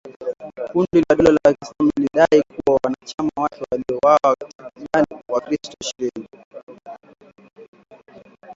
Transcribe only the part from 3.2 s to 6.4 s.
wake waliwaua takribani wakristo ishirini